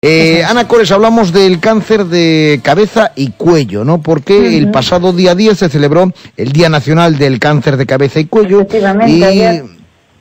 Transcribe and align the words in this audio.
Eh, 0.00 0.44
Ana 0.44 0.68
Cores, 0.68 0.92
hablamos 0.92 1.32
del 1.32 1.58
cáncer 1.58 2.04
de 2.04 2.60
cabeza 2.62 3.10
y 3.16 3.32
cuello, 3.32 3.84
¿no? 3.84 4.00
Porque 4.00 4.56
el 4.56 4.70
pasado 4.70 5.12
día 5.12 5.34
10 5.34 5.58
se 5.58 5.68
celebró 5.68 6.12
el 6.36 6.52
Día 6.52 6.68
Nacional 6.68 7.18
del 7.18 7.40
Cáncer 7.40 7.76
de 7.76 7.84
Cabeza 7.84 8.20
y 8.20 8.26
Cuello. 8.26 8.64
Y, 9.08 9.64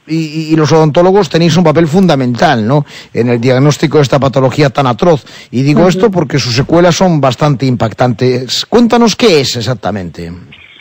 y, 0.07 0.55
los 0.55 0.71
odontólogos 0.71 1.29
tenéis 1.29 1.57
un 1.57 1.63
papel 1.63 1.85
fundamental, 1.85 2.67
¿no? 2.67 2.87
En 3.13 3.29
el 3.29 3.39
diagnóstico 3.39 3.97
de 3.97 4.03
esta 4.03 4.17
patología 4.17 4.71
tan 4.71 4.87
atroz. 4.87 5.23
Y 5.51 5.61
digo 5.61 5.87
esto 5.87 6.09
porque 6.09 6.39
sus 6.39 6.55
secuelas 6.55 6.95
son 6.95 7.21
bastante 7.21 7.67
impactantes. 7.67 8.65
Cuéntanos 8.65 9.15
qué 9.15 9.41
es 9.41 9.57
exactamente. 9.57 10.31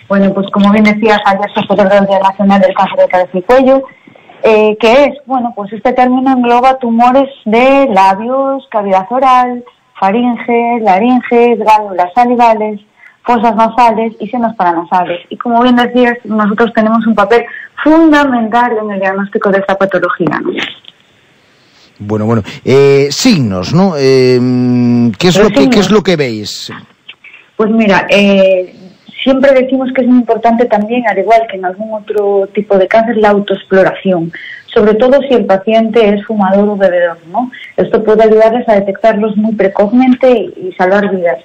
Bueno, 0.08 0.32
pues 0.32 0.46
como 0.50 0.72
bien 0.72 0.84
decías, 0.84 1.20
ayer 1.26 1.50
se 1.54 1.66
celebró 1.66 1.98
el 1.98 2.06
Día 2.06 2.20
Nacional 2.20 2.62
del 2.62 2.74
Cáncer 2.74 2.98
de 3.00 3.08
Cabeza 3.08 3.38
y 3.38 3.42
Cuello 3.42 3.82
eh, 4.42 4.76
¿Qué 4.80 5.04
es? 5.04 5.14
Bueno, 5.26 5.52
pues 5.54 5.72
este 5.72 5.92
término 5.92 6.32
engloba 6.32 6.78
tumores 6.78 7.28
de 7.44 7.88
labios, 7.92 8.66
cavidad 8.70 9.06
oral, 9.10 9.64
faringe, 9.98 10.80
laringe, 10.80 11.56
glándulas 11.56 12.12
salivales, 12.14 12.80
fosas 13.22 13.56
nasales 13.56 14.14
y 14.20 14.28
senos 14.28 14.54
paranasales. 14.56 15.20
Y 15.30 15.36
como 15.36 15.62
bien 15.62 15.76
decías, 15.76 16.18
nosotros 16.24 16.72
tenemos 16.74 17.06
un 17.06 17.14
papel 17.14 17.44
fundamental 17.82 18.72
en 18.82 18.90
el 18.92 19.00
diagnóstico 19.00 19.50
de 19.50 19.58
esta 19.58 19.76
patología. 19.76 20.40
Bueno, 21.98 22.26
bueno. 22.26 22.42
Eh, 22.64 23.08
signos, 23.10 23.72
¿no? 23.72 23.94
Eh, 23.98 24.38
¿qué, 25.18 25.28
es 25.28 25.38
lo 25.38 25.48
que, 25.48 25.70
¿Qué 25.70 25.80
es 25.80 25.90
lo 25.90 26.02
que 26.02 26.16
veis? 26.16 26.72
Pues 27.56 27.70
mira, 27.70 28.06
eh, 28.10 28.74
Siempre 29.26 29.50
decimos 29.60 29.92
que 29.92 30.02
es 30.02 30.06
muy 30.06 30.18
importante 30.18 30.66
también, 30.66 31.02
al 31.08 31.18
igual 31.18 31.48
que 31.50 31.56
en 31.56 31.64
algún 31.64 31.92
otro 31.92 32.46
tipo 32.54 32.78
de 32.78 32.86
cáncer, 32.86 33.16
la 33.16 33.30
autoexploración, 33.30 34.30
sobre 34.72 34.94
todo 34.94 35.20
si 35.22 35.34
el 35.34 35.46
paciente 35.46 36.10
es 36.10 36.24
fumador 36.24 36.68
o 36.68 36.76
bebedor. 36.76 37.18
¿no? 37.32 37.50
Esto 37.76 38.04
puede 38.04 38.22
ayudarles 38.22 38.68
a 38.68 38.74
detectarlos 38.74 39.36
muy 39.36 39.52
precozmente 39.56 40.30
y, 40.30 40.72
salvar 40.78 41.10
vidas. 41.10 41.38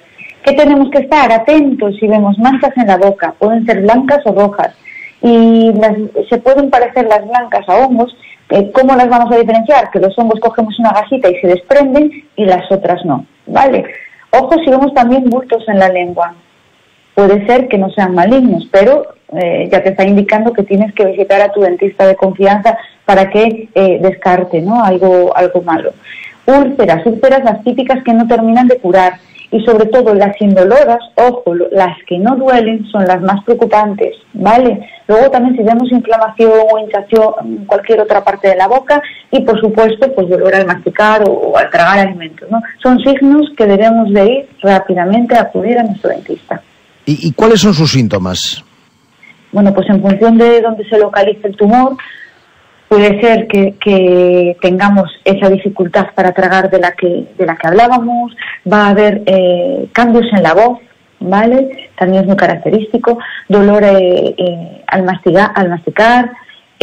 ¿Qué 0.44 0.52
tenemos 0.52 0.90
que 0.90 0.98
estar? 0.98 1.32
Atentos 1.32 1.96
si 1.98 2.06
vemos 2.06 2.38
manchas 2.38 2.70
en 2.76 2.86
la 2.86 2.98
boca, 2.98 3.34
pueden 3.36 3.66
ser 3.66 3.82
blancas 3.82 4.20
o 4.26 4.32
rojas, 4.32 4.76
y 5.20 5.72
se 6.30 6.38
pueden 6.38 6.70
parecer 6.70 7.08
las 7.08 7.26
blancas 7.26 7.68
a 7.68 7.78
hongos. 7.78 8.16
Eh, 8.50 8.70
¿Cómo 8.70 8.94
las 8.94 9.08
vamos 9.08 9.34
a 9.34 9.38
diferenciar? 9.38 9.90
Que 9.90 9.98
los 9.98 10.16
hongos 10.16 10.38
cogemos 10.38 10.78
una 10.78 10.92
gasita 10.92 11.28
y 11.28 11.34
se 11.40 11.48
desprenden 11.48 12.12
y 12.36 12.44
las 12.44 12.70
otras 12.70 13.04
no. 13.04 13.26
¿Vale? 13.46 13.84
Ojo 14.30 14.54
si 14.64 14.70
vemos 14.70 14.94
también 14.94 15.28
bultos 15.28 15.64
en 15.66 15.80
la 15.80 15.88
lengua 15.88 16.32
puede 17.14 17.46
ser 17.46 17.68
que 17.68 17.78
no 17.78 17.90
sean 17.90 18.14
malignos, 18.14 18.68
pero 18.70 19.14
eh, 19.34 19.68
ya 19.70 19.82
te 19.82 19.90
está 19.90 20.04
indicando 20.04 20.52
que 20.52 20.62
tienes 20.62 20.92
que 20.94 21.06
visitar 21.06 21.40
a 21.40 21.52
tu 21.52 21.60
dentista 21.60 22.06
de 22.06 22.16
confianza 22.16 22.76
para 23.04 23.30
que 23.30 23.68
eh, 23.74 23.98
descarte 24.00 24.60
¿no? 24.60 24.84
algo, 24.84 25.36
algo 25.36 25.62
malo. 25.62 25.92
Úlceras, 26.46 27.06
úlceras 27.06 27.44
las 27.44 27.62
típicas 27.62 28.02
que 28.04 28.12
no 28.12 28.26
terminan 28.26 28.66
de 28.66 28.78
curar 28.78 29.14
y 29.52 29.60
sobre 29.64 29.86
todo 29.86 30.14
las 30.14 30.38
indoloras, 30.40 30.98
ojo, 31.14 31.54
las 31.70 31.96
que 32.08 32.18
no 32.18 32.36
duelen 32.36 32.86
son 32.86 33.04
las 33.04 33.20
más 33.20 33.44
preocupantes, 33.44 34.16
¿vale? 34.32 34.88
Luego 35.06 35.30
también 35.30 35.56
si 35.56 35.62
vemos 35.62 35.92
inflamación 35.92 36.52
o 36.72 36.78
hinchación 36.78 37.34
en 37.44 37.64
cualquier 37.66 38.00
otra 38.00 38.24
parte 38.24 38.48
de 38.48 38.56
la 38.56 38.66
boca 38.66 39.02
y 39.30 39.40
por 39.42 39.60
supuesto 39.60 40.10
pues 40.14 40.28
dolor 40.30 40.54
al 40.54 40.66
masticar 40.66 41.22
o, 41.28 41.56
al 41.56 41.68
tragar 41.68 41.98
alimentos, 41.98 42.50
¿no? 42.50 42.62
Son 42.82 42.98
signos 43.00 43.52
que 43.56 43.66
debemos 43.66 44.10
de 44.12 44.24
ir 44.24 44.48
rápidamente 44.62 45.36
a 45.36 45.42
acudir 45.42 45.78
a 45.78 45.82
nuestro 45.82 46.10
dentista. 46.10 46.62
¿Y, 47.04 47.32
cuáles 47.32 47.60
son 47.60 47.74
sus 47.74 47.92
síntomas? 47.92 48.62
Bueno, 49.50 49.74
pues 49.74 49.88
en 49.90 50.00
función 50.00 50.38
de 50.38 50.60
dónde 50.60 50.88
se 50.88 50.98
localice 50.98 51.48
el 51.48 51.56
tumor, 51.56 51.96
puede 52.88 53.20
ser 53.20 53.46
que, 53.48 54.56
tengamos 54.60 55.10
esa 55.24 55.48
dificultad 55.48 56.08
para 56.14 56.32
tragar 56.32 56.70
de 56.70 56.78
la 56.78 56.92
que, 56.92 57.26
de 57.36 57.46
la 57.46 57.56
que 57.56 57.66
hablábamos, 57.66 58.32
va 58.70 58.86
a 58.86 58.90
haber 58.90 59.22
eh, 59.26 59.88
cambios 59.92 60.26
en 60.32 60.42
la 60.42 60.54
voz, 60.54 60.78
¿vale? 61.20 61.90
También 61.98 62.22
es 62.22 62.28
muy 62.28 62.36
característico, 62.36 63.18
dolor 63.48 63.82
eh, 63.84 64.34
eh, 64.36 64.82
al, 64.86 65.02
mastigar, 65.04 65.50
al 65.54 65.70
masticar, 65.70 66.32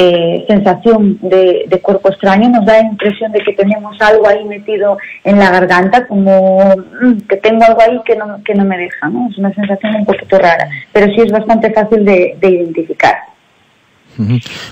eh, 0.02 0.46
sensación 0.48 1.20
de, 1.22 1.78
cuerpo 1.84 2.08
extraño, 2.08 2.48
nos 2.48 2.66
da 2.66 2.82
la 2.82 2.88
impresión 2.88 3.34
de 3.34 3.40
que 3.40 3.52
tenemos 3.52 4.00
algo 4.00 4.30
ahí 4.30 4.46
metido 4.46 4.98
en 5.26 5.38
la 5.38 5.52
garganta, 5.52 6.08
como 6.08 6.74
mm, 7.02 7.28
que 7.28 7.36
tengo 7.36 7.66
algo 7.66 7.82
ahí 7.82 8.00
que 8.06 8.16
no, 8.16 8.42
que 8.46 8.54
no 8.54 8.64
me 8.64 8.78
deja, 8.78 9.10
¿no? 9.10 9.28
Es 9.30 9.38
una 9.38 9.54
sensación 9.54 9.96
un 9.96 10.06
poquito 10.06 10.40
rara, 10.40 10.70
pero 10.94 11.08
sí 11.14 11.20
es 11.20 11.34
bastante 11.34 11.74
fácil 11.74 12.06
de, 12.06 12.38
identificar. 12.42 13.18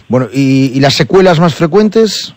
Bueno, 0.08 0.28
¿y, 0.32 0.80
las 0.80 0.94
secuelas 0.94 1.42
más 1.42 1.56
frecuentes? 1.56 2.34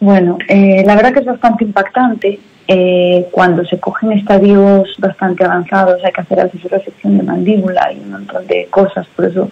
Bueno, 0.00 0.38
eh, 0.48 0.84
la 0.86 0.96
verdad 0.96 1.12
que 1.12 1.20
es 1.20 1.26
bastante 1.26 1.64
impactante. 1.64 2.38
Eh, 2.66 3.28
cuando 3.30 3.62
se 3.66 3.78
cogen 3.78 4.12
estadios 4.12 4.88
bastante 4.98 5.44
avanzados 5.44 6.02
hay 6.02 6.12
que 6.12 6.20
hacer 6.22 6.40
a 6.40 6.44
veces 6.44 6.64
resección 6.64 7.18
de 7.18 7.22
mandíbula 7.22 7.92
y 7.92 8.00
un 8.00 8.10
montón 8.10 8.44
de 8.46 8.66
cosas, 8.70 9.06
por 9.14 9.26
eso, 9.26 9.50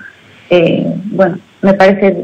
bueno, 1.06 1.38
me 1.62 1.74
parece, 1.74 2.16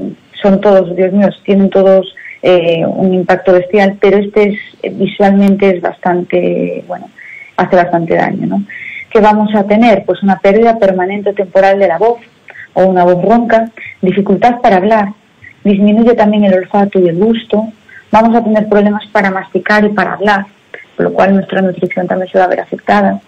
son 0.42 0.60
todos, 0.60 0.94
Dios 0.96 1.12
mío, 1.12 1.28
tienen 1.44 1.70
todos 1.70 2.14
eh, 2.42 2.84
un 2.86 3.14
impacto 3.14 3.52
bestial, 3.52 3.96
pero 4.00 4.18
este 4.18 4.58
es 4.82 4.96
visualmente 4.96 5.76
es 5.76 5.82
bastante, 5.82 6.84
bueno, 6.86 7.08
hace 7.56 7.76
bastante 7.76 8.14
daño, 8.14 8.46
¿no? 8.46 8.62
¿Qué 9.10 9.20
vamos 9.20 9.54
a 9.54 9.64
tener? 9.64 10.04
Pues 10.04 10.22
una 10.22 10.38
pérdida 10.38 10.78
permanente 10.78 11.32
temporal 11.32 11.78
de 11.78 11.88
la 11.88 11.98
voz 11.98 12.20
o 12.74 12.84
una 12.84 13.04
voz 13.04 13.22
ronca, 13.22 13.70
dificultad 14.00 14.60
para 14.60 14.76
hablar, 14.76 15.08
disminuye 15.64 16.14
también 16.14 16.44
el 16.44 16.54
olfato 16.54 16.98
y 17.00 17.08
el 17.08 17.16
gusto, 17.16 17.69
vamos 18.10 18.34
a 18.36 18.44
tener 18.44 18.69
problemas 18.69 19.06
para 19.08 19.30
masticar 19.30 19.84
y 19.84 19.90
para 19.90 20.14
hablar, 20.14 20.46
por 20.96 21.06
lo 21.06 21.12
cual 21.12 21.34
nuestra 21.34 21.60
nutrición 21.60 22.06
también 22.06 22.30
se 22.30 22.38
va 22.38 22.44
a 22.44 22.48
ver 22.48 22.60
afectada 22.60 23.20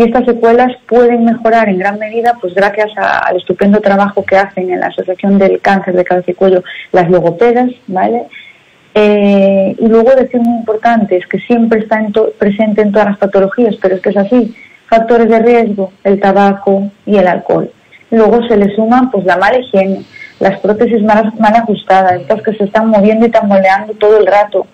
y 0.00 0.04
estas 0.04 0.24
secuelas 0.24 0.72
pueden 0.88 1.26
mejorar 1.26 1.68
en 1.68 1.76
gran 1.76 1.98
medida 1.98 2.34
pues 2.40 2.54
gracias 2.54 2.90
al 2.96 3.36
estupendo 3.36 3.82
trabajo 3.82 4.24
que 4.24 4.34
hacen 4.34 4.70
en 4.70 4.80
la 4.80 4.86
Asociación 4.86 5.36
del 5.36 5.60
Cáncer 5.60 5.94
de 5.94 6.04
Cabeza 6.04 6.30
y 6.30 6.34
Cuello 6.34 6.64
las 6.90 7.10
logopedas, 7.10 7.68
¿vale? 7.86 8.22
Eh, 8.94 9.76
y 9.78 9.86
luego 9.88 10.14
decir 10.14 10.40
muy 10.40 10.60
importante 10.60 11.18
es 11.18 11.26
que 11.26 11.38
siempre 11.40 11.80
está 11.80 12.00
presente 12.38 12.80
en 12.80 12.92
todas 12.92 13.08
las 13.08 13.18
patologías, 13.18 13.76
pero 13.82 13.96
es 13.96 14.00
que 14.00 14.08
es 14.08 14.16
así, 14.16 14.54
factores 14.88 15.28
de 15.28 15.38
riesgo, 15.38 15.92
el 16.02 16.18
tabaco 16.18 16.90
y 17.04 17.18
el 17.18 17.28
alcohol. 17.28 17.70
Luego 18.10 18.42
se 18.48 18.56
le 18.56 18.74
suman 18.74 19.10
pues 19.10 19.26
la 19.26 19.36
mala 19.36 19.58
higiene, 19.58 20.00
las 20.38 20.58
prótesis 20.60 21.02
mal, 21.02 21.30
mal 21.38 21.56
ajustadas, 21.56 22.22
estas 22.22 22.40
que 22.40 22.54
se 22.54 22.64
están 22.64 22.88
moviendo 22.88 23.26
y 23.26 23.30
tambaleando 23.30 23.92
todo 23.92 24.18
el 24.18 24.26
rato, 24.26 24.66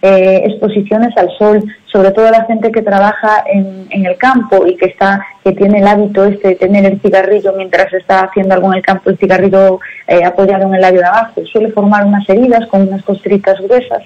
eh, 0.00 0.42
exposiciones 0.44 1.16
al 1.16 1.28
sol, 1.38 1.64
sobre 1.86 2.12
todo 2.12 2.30
la 2.30 2.44
gente 2.44 2.70
que 2.70 2.82
trabaja 2.82 3.42
en, 3.52 3.88
el 3.90 4.16
campo 4.16 4.64
y 4.64 4.76
que 4.76 4.86
está 4.86 5.26
que 5.42 5.52
tiene 5.52 5.80
el 5.80 5.88
hábito 5.88 6.24
este 6.24 6.48
de 6.48 6.54
tener 6.54 6.86
el 6.86 7.00
cigarrillo 7.00 7.52
mientras 7.56 7.92
está 7.92 8.20
haciendo 8.20 8.54
algo 8.54 8.68
en 8.68 8.78
el 8.78 8.82
campo, 8.82 9.10
el 9.10 9.18
cigarrillo 9.18 9.80
eh, 10.06 10.24
apoyado 10.24 10.68
en 10.68 10.74
el 10.74 10.80
labio 10.80 11.00
de 11.00 11.06
abajo, 11.06 11.44
suele 11.46 11.72
formar 11.72 12.04
unas 12.04 12.28
heridas 12.28 12.66
con 12.68 12.82
unas 12.82 13.02
costritas 13.02 13.60
gruesas, 13.60 14.04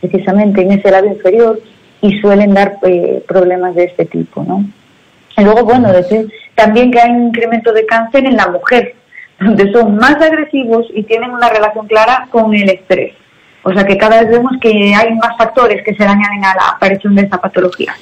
precisamente 0.00 0.62
en 0.62 0.72
ese 0.72 0.90
labio 0.90 1.12
inferior, 1.12 1.60
y 2.00 2.18
suelen 2.20 2.54
dar 2.54 2.78
eh, 2.82 3.22
problemas 3.28 3.74
de 3.74 3.84
este 3.84 4.06
tipo, 4.06 4.42
¿no? 4.44 4.64
Y 5.36 5.44
luego, 5.44 5.64
bueno, 5.64 5.92
decir 5.92 6.32
también 6.54 6.90
que 6.90 7.00
hay 7.00 7.10
un 7.10 7.28
incremento 7.28 7.72
de 7.72 7.84
cáncer 7.84 8.24
en 8.24 8.36
la 8.36 8.48
mujer, 8.48 8.94
donde 9.40 9.70
son 9.72 9.96
más 9.96 10.16
agresivos 10.22 10.86
y 10.94 11.02
tienen 11.02 11.30
una 11.30 11.50
relación 11.50 11.86
clara 11.86 12.28
con 12.30 12.54
el 12.54 12.70
estrés. 12.70 13.12
O 13.68 13.72
sea 13.74 13.84
que 13.84 13.98
cada 13.98 14.22
vez 14.22 14.30
vemos 14.30 14.52
que 14.62 14.94
hay 14.94 15.14
más 15.16 15.36
factores 15.36 15.84
que 15.84 15.94
se 15.94 16.02
añaden 16.02 16.42
a 16.42 16.54
la 16.54 16.68
aparición 16.76 17.14
de 17.14 17.22
esta 17.22 17.38
patología. 17.38 17.94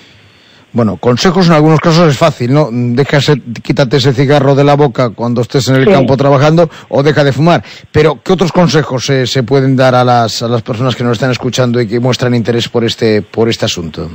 Bueno, 0.72 0.96
consejos 0.98 1.46
en 1.46 1.54
algunos 1.54 1.80
casos 1.80 2.08
es 2.10 2.16
fácil, 2.16 2.52
¿no? 2.52 2.68
Déjase, 2.70 3.40
quítate 3.62 3.96
ese 3.96 4.12
cigarro 4.12 4.54
de 4.54 4.62
la 4.62 4.76
boca 4.76 5.10
cuando 5.10 5.40
estés 5.40 5.66
en 5.68 5.76
el 5.76 5.86
campo 5.86 6.16
trabajando 6.16 6.68
o 6.90 7.02
deja 7.02 7.24
de 7.24 7.32
fumar. 7.32 7.64
Pero, 7.90 8.20
¿qué 8.22 8.34
otros 8.34 8.52
consejos 8.52 9.06
se, 9.06 9.42
pueden 9.42 9.74
dar 9.74 9.94
a 9.94 10.04
las, 10.04 10.42
a 10.42 10.48
las 10.48 10.62
personas 10.62 10.94
que 10.94 11.02
nos 11.02 11.14
están 11.14 11.30
escuchando 11.30 11.80
y 11.80 11.88
que 11.88 11.98
muestran 11.98 12.34
interés 12.34 12.68
por 12.68 12.84
este, 12.84 13.22
por 13.22 13.48
este 13.48 13.64
asunto? 13.64 14.10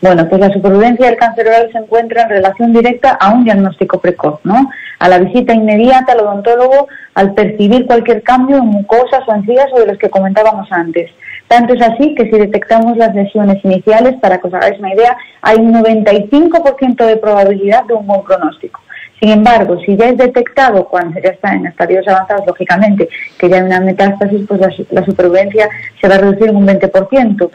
Bueno, 0.00 0.28
pues 0.28 0.40
la 0.40 0.50
supervivencia 0.50 1.06
del 1.06 1.16
cáncer 1.16 1.48
oral 1.48 1.70
se 1.72 1.78
encuentra 1.78 2.22
en 2.22 2.28
relación 2.28 2.72
directa 2.72 3.10
a 3.20 3.32
un 3.32 3.44
diagnóstico 3.44 4.00
precoz, 4.00 4.38
¿no? 4.44 4.70
A 5.00 5.08
la 5.08 5.18
visita 5.18 5.52
inmediata 5.52 6.12
al 6.12 6.20
odontólogo 6.20 6.86
al 7.14 7.34
percibir 7.34 7.86
cualquier 7.86 8.22
cambio 8.22 8.58
en 8.58 8.66
mucosas 8.66 9.26
o 9.26 9.34
encías 9.34 9.66
o 9.72 9.80
de 9.80 9.86
los 9.86 9.98
que 9.98 10.08
comentábamos 10.08 10.70
antes. 10.70 11.10
Tanto 11.48 11.74
es 11.74 11.82
así 11.82 12.14
que 12.14 12.24
si 12.24 12.38
detectamos 12.38 12.96
las 12.96 13.14
lesiones 13.14 13.64
iniciales, 13.64 14.14
para 14.20 14.38
que 14.38 14.48
os 14.48 14.54
hagáis 14.54 14.78
una 14.78 14.94
idea, 14.94 15.16
hay 15.42 15.56
un 15.56 15.74
95% 15.74 17.06
de 17.06 17.16
probabilidad 17.16 17.84
de 17.84 17.94
un 17.94 18.06
buen 18.06 18.22
pronóstico. 18.22 18.80
Sin 19.18 19.30
embargo, 19.30 19.80
si 19.84 19.96
ya 19.96 20.10
es 20.10 20.16
detectado 20.16 20.86
cuando 20.86 21.18
ya 21.20 21.30
está 21.30 21.54
en 21.54 21.66
estadios 21.66 22.06
avanzados, 22.06 22.46
lógicamente, 22.46 23.08
que 23.36 23.48
ya 23.48 23.56
hay 23.56 23.62
una 23.62 23.80
metástasis, 23.80 24.46
pues 24.46 24.60
la, 24.90 25.04
supervivencia 25.04 25.68
se 26.00 26.08
va 26.08 26.16
a 26.16 26.18
reducir 26.18 26.50
en 26.50 26.56
un 26.56 26.66
20%. 26.66 27.50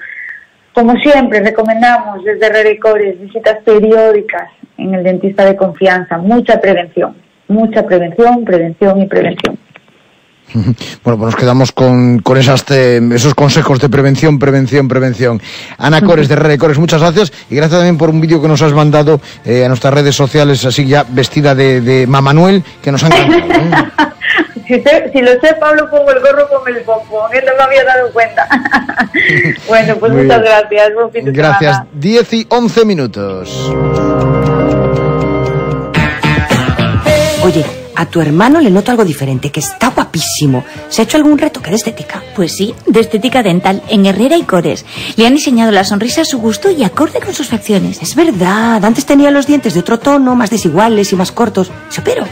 Como 0.73 0.95
siempre, 0.97 1.39
recomendamos 1.41 2.23
desde 2.23 2.49
Rericores 2.49 3.19
visitas 3.19 3.57
periódicas 3.63 4.49
en 4.77 4.93
el 4.95 5.03
dentista 5.03 5.45
de 5.45 5.55
confianza, 5.55 6.17
mucha 6.17 6.59
prevención, 6.59 7.15
mucha 7.47 7.85
prevención, 7.85 8.43
prevención 8.43 9.01
y 9.01 9.05
prevención. 9.05 9.57
Bueno, 11.03 11.19
pues 11.19 11.19
nos 11.19 11.35
quedamos 11.35 11.71
con, 11.71 12.19
con 12.19 12.37
esas 12.37 12.69
esos 12.69 13.33
consejos 13.33 13.79
de 13.79 13.89
prevención, 13.89 14.39
prevención, 14.39 14.87
prevención. 14.87 15.41
Ana 15.77 16.01
Cores 16.01 16.27
de 16.27 16.35
Red 16.35 16.59
Cores, 16.59 16.77
muchas 16.77 17.01
gracias 17.01 17.33
y 17.49 17.55
gracias 17.55 17.79
también 17.79 17.97
por 17.97 18.09
un 18.09 18.21
vídeo 18.21 18.41
que 18.41 18.47
nos 18.47 18.61
has 18.61 18.73
mandado 18.73 19.19
eh, 19.45 19.65
a 19.65 19.67
nuestras 19.67 19.93
redes 19.93 20.15
sociales, 20.15 20.63
así 20.65 20.85
ya 20.85 21.05
vestida 21.09 21.55
de, 21.55 21.81
de 21.81 22.07
Mamanuel, 22.07 22.63
que 22.81 22.91
nos 22.91 23.03
han 23.03 23.13
encantado. 23.13 24.12
Si, 24.67 24.75
si, 25.11 25.21
lo 25.21 25.31
sé, 25.41 25.55
Pablo, 25.59 25.89
pongo 25.89 26.11
el 26.11 26.19
gorro 26.21 26.47
con 26.47 26.67
el 26.73 26.81
pompón, 26.83 27.29
que 27.31 27.41
no 27.41 27.51
me 27.57 27.63
había 27.63 27.83
dado 27.83 28.11
cuenta. 28.11 28.47
bueno, 29.67 29.95
pues 29.97 30.13
muchas 30.13 30.41
gracias. 30.41 30.91
gracias. 31.25 31.81
10 31.93 32.33
y 32.33 32.47
11 32.49 32.85
minutos. 32.85 33.73
Oye, 37.43 37.65
a 37.95 38.05
tu 38.05 38.21
hermano 38.21 38.61
le 38.61 38.71
noto 38.71 38.91
algo 38.91 39.03
diferente, 39.03 39.51
que 39.51 39.59
está 39.59 39.89
guapísimo. 39.89 40.63
¿Se 40.89 41.01
ha 41.01 41.05
hecho 41.05 41.17
algún 41.17 41.37
retoque 41.37 41.69
de 41.69 41.75
estética? 41.75 42.23
Pues 42.35 42.55
sí, 42.55 42.73
de 42.85 43.01
estética 43.01 43.43
dental, 43.43 43.83
en 43.89 44.05
Herrera 44.05 44.37
y 44.37 44.43
Cores. 44.43 44.85
Le 45.17 45.27
han 45.27 45.35
diseñado 45.35 45.71
la 45.71 45.83
sonrisa 45.83 46.21
a 46.21 46.25
su 46.25 46.39
gusto 46.39 46.71
y 46.71 46.83
acorde 46.83 47.19
con 47.19 47.33
sus 47.33 47.49
facciones. 47.49 48.01
Es 48.01 48.15
verdad, 48.15 48.83
antes 48.83 49.05
tenía 49.05 49.29
los 49.29 49.45
dientes 49.45 49.73
de 49.73 49.81
otro 49.81 49.99
tono, 49.99 50.35
más 50.35 50.49
desiguales 50.49 51.11
y 51.11 51.15
más 51.15 51.31
cortos. 51.31 51.71
Se 51.89 52.01
operó. 52.01 52.25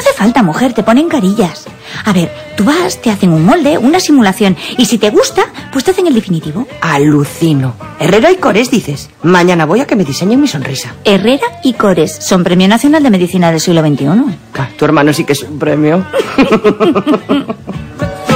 No 0.00 0.08
hace 0.08 0.16
falta, 0.16 0.42
mujer, 0.42 0.72
te 0.72 0.82
ponen 0.82 1.10
carillas. 1.10 1.66
A 2.06 2.14
ver, 2.14 2.32
tú 2.56 2.64
vas, 2.64 3.02
te 3.02 3.10
hacen 3.10 3.34
un 3.34 3.44
molde, 3.44 3.76
una 3.76 4.00
simulación, 4.00 4.56
y 4.78 4.86
si 4.86 4.96
te 4.96 5.10
gusta, 5.10 5.42
pues 5.70 5.84
te 5.84 5.90
hacen 5.90 6.06
el 6.06 6.14
definitivo. 6.14 6.66
Alucino. 6.80 7.74
Herrera 7.98 8.32
y 8.32 8.36
Cores, 8.36 8.70
dices. 8.70 9.10
Mañana 9.22 9.66
voy 9.66 9.80
a 9.80 9.86
que 9.86 9.96
me 9.96 10.06
diseñen 10.06 10.40
mi 10.40 10.48
sonrisa. 10.48 10.94
Herrera 11.04 11.44
y 11.62 11.74
Cores 11.74 12.16
son 12.18 12.44
Premio 12.44 12.66
Nacional 12.66 13.02
de 13.02 13.10
Medicina 13.10 13.50
del 13.50 13.60
siglo 13.60 13.82
XXI. 13.82 14.06
tu 14.78 14.84
hermano 14.86 15.12
sí 15.12 15.24
que 15.24 15.34
es 15.34 15.42
un 15.42 15.58
premio. 15.58 16.02